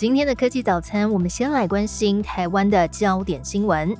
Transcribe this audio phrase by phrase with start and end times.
[0.00, 3.94] 今天的科技早餐，我们先来关心台湾的焦点新闻：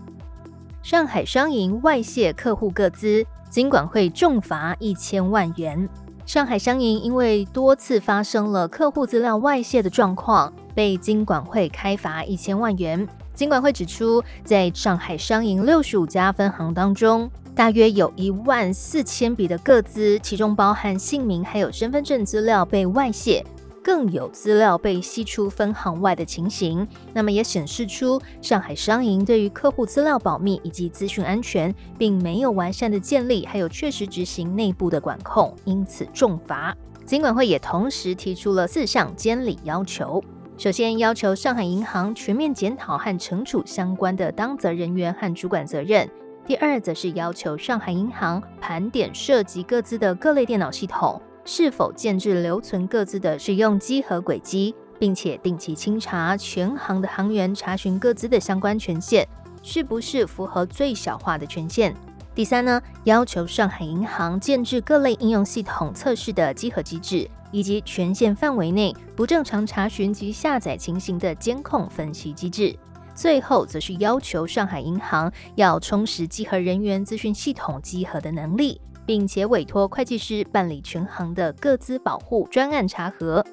[0.82, 5.86] 上海商银外泄客户个资，金管会重罚一千万元。
[6.24, 13.06] 上海商银因为多次发生了客户资料外泄的状况，被金管会开罚一千万元。
[13.34, 23.44] 金管会指出，在上海商银六十五家分行当中，大约有一万四千笔的个资，其中包含姓名还有身份证资料被外泄。
[23.90, 36.72] 更有资料被吸出分行外的情形，那么也显示出上海商银对于客户资料保密以及资讯安全，并没有完善的建立，还有确实执行内部的管控，因此重罚。
[37.04, 40.22] 金管会也同时提出了四项监理要求：
[40.56, 46.06] 首先，要求上海银行全面检讨和惩处相关的当责人员和主管责任；
[46.46, 51.20] 第二，则是要求上海银行盘点涉及各自的各类电脑系统。
[51.44, 59.26] 是否建制留存各自的使用机和轨迹，并且定期清查全行的行员，查询各自的相关权限
[59.62, 61.94] 是不是符合最小化的权限。
[62.34, 72.74] 第三呢，要求上海银行建制各类应用系统测试的稽核机制，以及权限范围内不正常查询及下载情形的监控分析机制。
[73.12, 78.80] 最后，则是要求上海银行要充实稽核人员资讯系统稽核的能力。
[79.10, 83.44] 并且委托会计师办理全行的各资保护专案查核。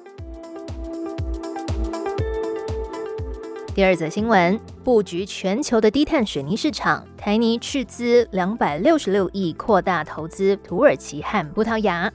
[3.74, 12.08] 第二则新闻：布局全球的低碳水泥市场，台泥斥资两百六十六亿扩大投资土耳其和葡萄牙。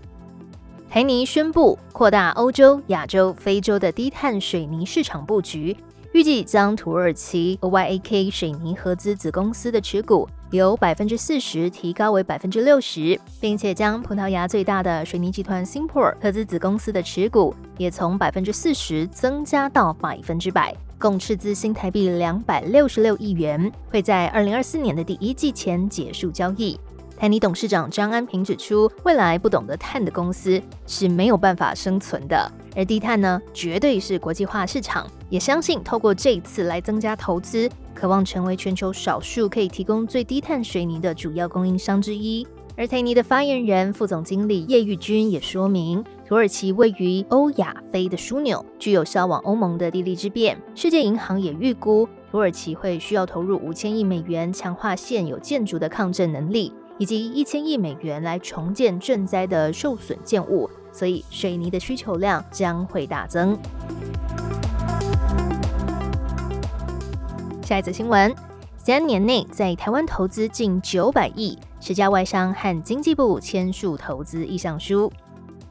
[0.90, 5.76] 台泥宣布扩大欧洲、亚洲、非洲的低碳水泥市场布局，
[6.14, 10.30] 预计将土耳其 OYAK 水泥合资子公司的持股。
[10.54, 26.80] 由百分之四十提高为百分之六十，并且将葡萄牙最大的水泥集团 Simpor 合资子公司的持股也从百分之四十增加到百分之百，共斥资新台币两百六十六亿元，会在二零二四年的第一季前结束交易。
[27.18, 37.68] 台泥董事长张安平指出，未来不懂得碳的公司是没有办法生存的，而低碳呢，绝对是国际化市场，也相信透过这一次来增加投资。
[37.94, 42.46] 渴望成为全球少数可以提供最低碳水泥的主要供应商之一。
[42.76, 50.58] 而台泥的发言人、副总经理叶玉军也说明，土耳其位于欧亚非的枢纽，具有销往欧盟的地利之便。
[50.74, 63.56] 世界银行也预估，土耳其会需要投入五千亿美元强化现有建筑的抗震能力，以及一千亿美元来重建赈灾的受损建物，所以水泥的需求量将会大增。
[67.64, 68.36] 下一则新闻：
[68.78, 75.10] 三年内在台湾投资近九百亿，十家外商和经济部签署投资意向书。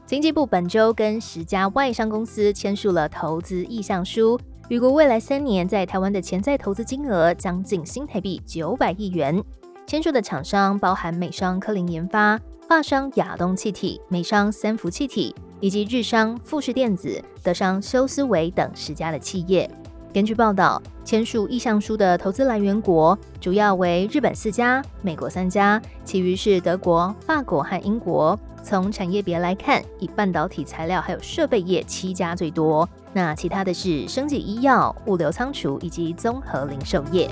[0.07, 4.39] 经济部本周跟十家外商公司签署了投资意向书，
[4.69, 9.41] 预估未来三年在台湾的潜在投资金额将近新台币九百亿元。
[9.85, 19.69] 签署的厂商包含美商科林研发、法商亚东气体、美商三福气体，以及日商富士电子、德商修思维等十家的企业。
[20.13, 28.39] 根据报道，签署意向书的投资来源国主要为日本四家、美国三家，其余是德国、法国和英国。
[28.61, 37.27] 从产业别来看，以半导体材料还有设备业七家最多，那其他的是生技医药、物流仓储以及综合零售业。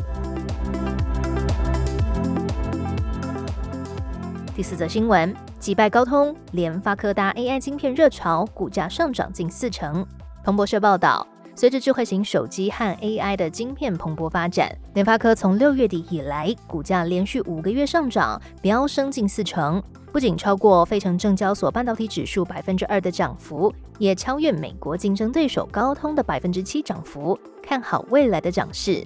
[4.56, 10.03] 第四则新闻：击败高通，联发科搭 AI 晶片热潮，股价上涨近四成。
[10.44, 11.28] 彭博社报道。
[11.53, 19.81] 随着智慧型手机和 AI 的晶片蓬勃发展，联发科从六月底以来，股价连续五个月上涨，飙升近四成，
[20.11, 29.05] 不仅超过费城证交所半导体指数百分之二的涨幅，也超越美国竞争对手高通的百分之七涨幅，看好未来的涨势。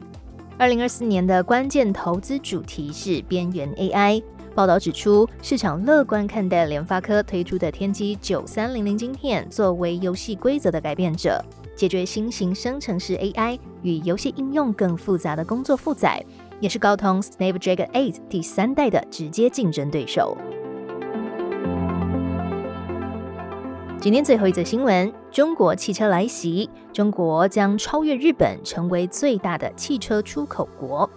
[0.57, 4.23] 二零二四年的关键投资主题是边缘 AI。
[4.53, 11.43] 报道指出，市场乐观看待联发科推出的天玑九三零零晶片作为游戏规则的改变者。
[11.75, 16.23] 解决新型生成式 AI 与游戏应用更复杂的工作负载，
[16.59, 20.37] 也是高通 Snapdragon 8第三代的直接竞争对手。
[23.99, 31.09] 今天最后一则新闻：中国汽车来袭，中国将超越日本，成为最大的汽车出口国。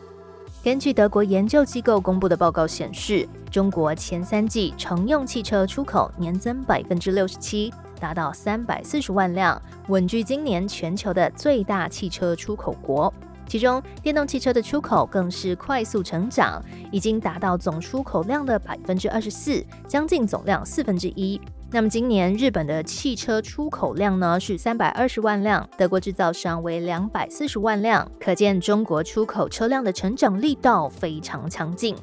[0.64, 13.12] 根据德国研究机构公布的报告显示，中国前三季乘用汽车出口年增百分之六十七，达到三百四十万辆，稳居今年全球的最大汽车出口国。
[13.46, 16.62] 其中，电动汽车的出口更是快速成长，
[16.92, 21.40] 已经达到总出口量的百分之二十四，将近总量四分之一。
[21.70, 31.96] 那么，今年日本的汽车出口量呢是三百二十万辆，德国制造商为两百四十万辆，可见中国出口车辆的成长力道非常强劲。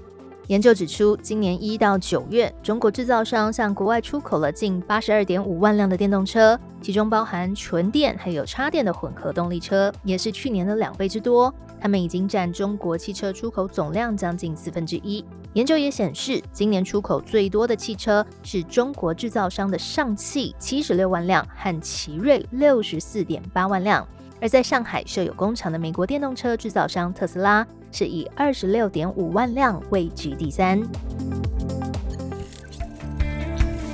[0.48, 11.52] 研究指出，今年一到九月，中国制造商向国外出口了近八十二点五万辆的电动车，其中包含纯电还有插电的混合动力车，也是去年的两倍之多。
[11.82, 15.26] 它们已经占中国汽车出口总量将近四分之一。
[15.54, 24.08] 研究也显示，今年出口最多的汽车是中国制造商的上汽七十六万辆和奇瑞六十四点八万辆，
[24.46, 27.66] 而在上海设有工厂的美国电动车制造商特斯拉。
[27.92, 30.80] 是以二十六点五万辆位居第三。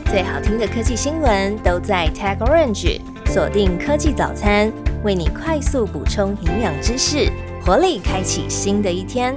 [0.08, 4.70] 最好听的科技新闻都在 Tag Orange，锁定科技早餐，
[5.06, 7.32] 为你快速补充营养知识，
[7.64, 9.34] 活力开启新的一天。